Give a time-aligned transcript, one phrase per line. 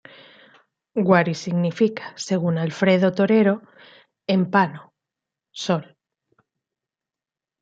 [1.09, 3.55] Wari significa, según Alfredo Torero,
[4.25, 4.95] en pano:
[5.51, 5.95] Sol.